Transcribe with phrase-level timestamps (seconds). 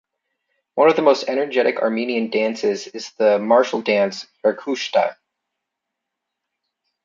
[0.73, 5.15] One of the most energetic Armenian dances is the martial dance Yarkhushta.